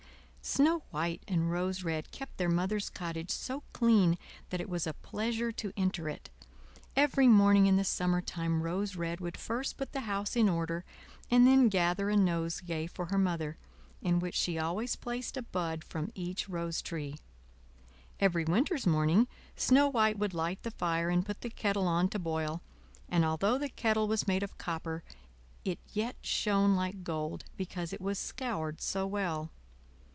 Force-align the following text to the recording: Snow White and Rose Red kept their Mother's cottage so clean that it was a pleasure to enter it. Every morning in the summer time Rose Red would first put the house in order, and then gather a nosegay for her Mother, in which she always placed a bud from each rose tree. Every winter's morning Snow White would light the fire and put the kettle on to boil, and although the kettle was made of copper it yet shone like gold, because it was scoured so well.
Snow 0.43 0.79
White 0.89 1.21
and 1.27 1.51
Rose 1.51 1.83
Red 1.83 2.11
kept 2.11 2.37
their 2.37 2.49
Mother's 2.49 2.89
cottage 2.89 3.29
so 3.29 3.61
clean 3.73 4.17
that 4.49 4.59
it 4.59 4.67
was 4.69 4.85
a 4.87 4.93
pleasure 4.93 5.51
to 5.53 5.71
enter 5.77 6.09
it. 6.09 6.31
Every 6.95 7.27
morning 7.27 7.67
in 7.67 7.75
the 7.77 7.83
summer 7.83 8.21
time 8.21 8.63
Rose 8.63 8.95
Red 8.95 9.19
would 9.21 9.37
first 9.37 9.77
put 9.77 9.93
the 9.93 10.01
house 10.01 10.35
in 10.35 10.49
order, 10.49 10.83
and 11.29 11.45
then 11.45 11.69
gather 11.69 12.09
a 12.09 12.17
nosegay 12.17 12.87
for 12.87 13.05
her 13.05 13.19
Mother, 13.19 13.59
in 14.01 14.17
which 14.19 14.33
she 14.33 14.57
always 14.57 14.95
placed 14.95 15.37
a 15.37 15.43
bud 15.43 15.83
from 15.83 16.09
each 16.15 16.49
rose 16.49 16.81
tree. 16.81 17.17
Every 18.19 18.43
winter's 18.43 18.87
morning 18.87 19.27
Snow 19.55 19.87
White 19.89 20.17
would 20.17 20.33
light 20.33 20.63
the 20.63 20.71
fire 20.71 21.09
and 21.09 21.25
put 21.25 21.41
the 21.41 21.51
kettle 21.51 21.87
on 21.87 22.09
to 22.09 22.19
boil, 22.19 22.63
and 23.07 23.23
although 23.23 23.59
the 23.59 23.69
kettle 23.69 24.07
was 24.07 24.27
made 24.27 24.41
of 24.41 24.57
copper 24.57 25.03
it 25.63 25.79
yet 25.93 26.17
shone 26.23 26.75
like 26.75 27.03
gold, 27.03 27.43
because 27.55 27.93
it 27.93 28.01
was 28.01 28.17
scoured 28.17 28.81
so 28.81 29.05
well. 29.05 29.51